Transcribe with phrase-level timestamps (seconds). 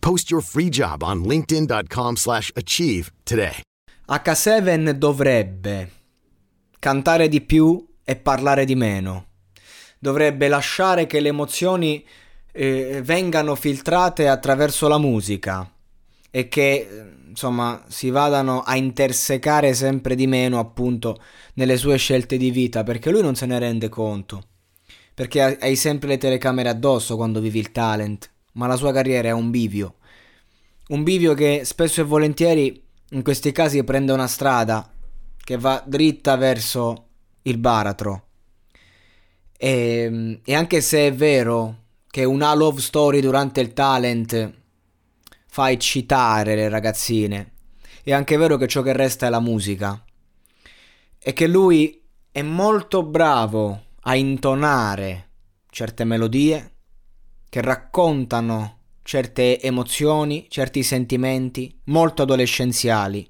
[0.00, 3.60] Post your free job on linkedin.com/achieve slash achieve today.
[4.08, 5.90] H7 dovrebbe
[6.80, 9.26] cantare di più e parlare di meno.
[9.98, 12.04] Dovrebbe lasciare che le emozioni
[12.52, 15.70] eh, vengano filtrate attraverso la musica
[16.30, 21.20] e che insomma si vadano a intersecare sempre di meno appunto
[21.54, 24.44] nelle sue scelte di vita perché lui non se ne rende conto
[25.14, 29.32] perché hai sempre le telecamere addosso quando vivi il talent ma la sua carriera è
[29.32, 29.96] un bivio
[30.88, 34.92] un bivio che spesso e volentieri in questi casi prende una strada
[35.36, 37.06] che va dritta verso
[37.42, 38.28] il baratro
[39.62, 44.52] e, e anche se è vero che una love story durante il talent
[45.46, 47.52] fa eccitare le ragazzine.
[48.02, 50.02] È anche vero che ciò che resta è la musica.
[51.18, 55.28] E che lui è molto bravo a intonare
[55.68, 56.72] certe melodie
[57.50, 63.28] che raccontano certe emozioni, certi sentimenti molto adolescenziali.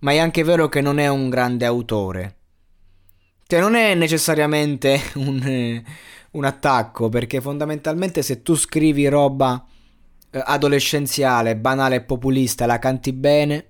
[0.00, 2.36] Ma è anche vero che non è un grande autore.
[3.46, 5.82] Cioè non è necessariamente un,
[6.32, 9.64] un attacco, perché fondamentalmente se tu scrivi roba
[10.30, 13.66] eh, adolescenziale, banale e populista la canti bene,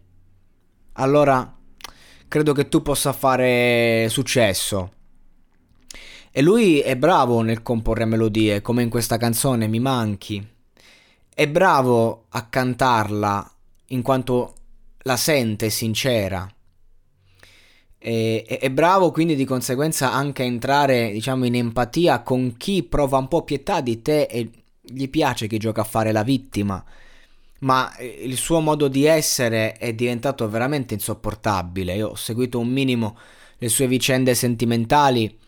[0.93, 1.55] allora
[2.29, 4.93] credo che tu possa fare successo.
[6.37, 10.47] E lui è bravo nel comporre melodie, come in questa canzone Mi manchi.
[11.33, 13.53] È bravo a cantarla
[13.87, 14.55] in quanto
[14.99, 16.47] la sente sincera.
[17.97, 23.17] E, è bravo quindi di conseguenza anche a entrare, diciamo, in empatia con chi prova
[23.17, 24.51] un po' pietà di te e
[24.83, 26.85] gli piace che gioca a fare la vittima,
[27.61, 31.95] ma eh, il suo modo di essere è diventato veramente insopportabile.
[31.95, 33.17] Io ho seguito un minimo
[33.57, 35.45] le sue vicende sentimentali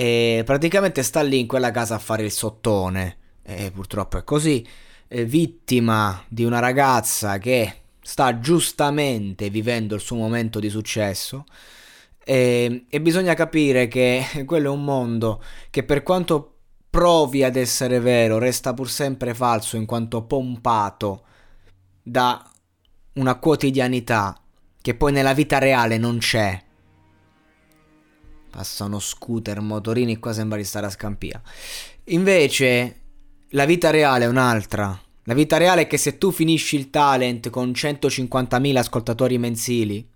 [0.00, 3.18] e praticamente sta lì in quella casa a fare il sottone.
[3.42, 4.66] E purtroppo è così.
[5.08, 11.44] Vittima di una ragazza che sta giustamente vivendo il suo momento di successo.
[12.24, 16.54] E, e bisogna capire che quello è un mondo che per quanto
[16.88, 21.24] provi ad essere vero, resta pur sempre falso in quanto pompato
[22.02, 22.42] da
[23.14, 24.40] una quotidianità
[24.80, 26.68] che poi nella vita reale non c'è.
[28.50, 31.40] Passano scooter, motorini, qua sembra di stare a Scampia.
[32.06, 33.00] Invece,
[33.50, 35.00] la vita reale è un'altra.
[35.24, 40.06] La vita reale è che se tu finisci il talent con 150.000 ascoltatori mensili,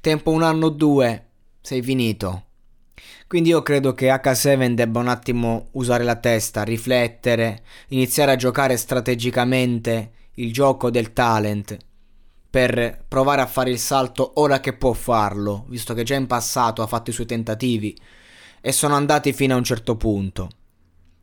[0.00, 1.26] tempo un anno o due,
[1.60, 2.46] sei finito.
[3.28, 8.76] Quindi io credo che H7 debba un attimo usare la testa, riflettere, iniziare a giocare
[8.76, 11.76] strategicamente il gioco del talent
[12.54, 16.82] per provare a fare il salto ora che può farlo, visto che già in passato
[16.82, 17.98] ha fatto i suoi tentativi
[18.60, 20.50] e sono andati fino a un certo punto.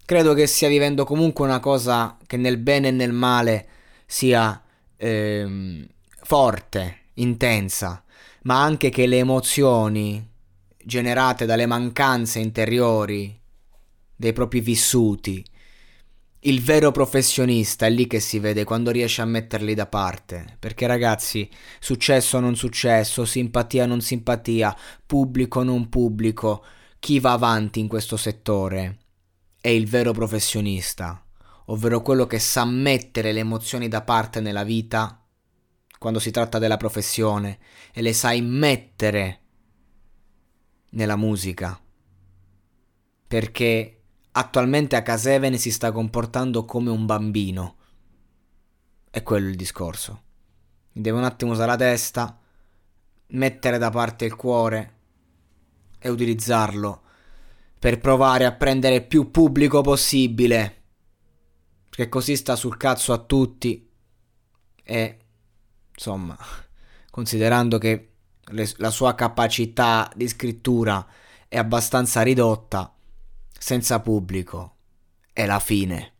[0.03, 3.67] Credo che stia vivendo comunque una cosa che nel bene e nel male
[4.05, 4.61] sia
[4.97, 5.87] ehm,
[6.21, 8.03] forte, intensa,
[8.41, 10.29] ma anche che le emozioni
[10.83, 13.39] generate dalle mancanze interiori
[14.13, 15.41] dei propri vissuti.
[16.43, 20.57] Il vero professionista è lì che si vede quando riesce a metterli da parte.
[20.57, 21.47] Perché ragazzi,
[21.79, 24.75] successo o non successo, simpatia o non simpatia,
[25.05, 26.65] pubblico o non pubblico,
[26.97, 28.97] chi va avanti in questo settore
[29.61, 31.23] è il vero professionista,
[31.65, 35.23] ovvero quello che sa mettere le emozioni da parte nella vita
[35.99, 37.59] quando si tratta della professione
[37.93, 39.41] e le sai mettere
[40.89, 41.79] nella musica.
[43.27, 44.00] Perché
[44.33, 47.75] attualmente a Casevene si sta comportando come un bambino.
[49.09, 50.21] È quello il discorso.
[50.91, 52.39] Deve un attimo usare la testa,
[53.27, 54.95] mettere da parte il cuore
[55.99, 57.01] e utilizzarlo
[57.77, 60.83] per provare a prendere più pubblico possibile.
[61.89, 63.89] Perché così sta sul cazzo a tutti.
[64.83, 65.19] E
[65.93, 66.37] insomma,
[67.09, 68.11] considerando che
[68.51, 71.05] le, la sua capacità di scrittura
[71.47, 72.93] è abbastanza ridotta,
[73.61, 74.77] senza pubblico
[75.31, 76.13] è la fine.